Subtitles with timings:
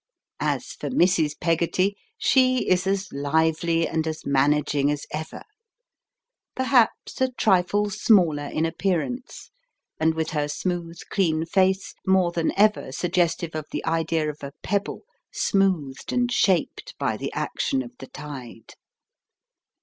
[0.39, 1.39] As for Mrs.
[1.39, 5.43] Peggotty, she is as lively and as "managing" as ever
[6.55, 9.51] perhaps a trifle smaller in appearance,
[9.99, 14.53] and with her smooth clean face more than ever suggestive of the idea of a
[14.63, 18.73] pebble smoothed and shaped by the action of the tide.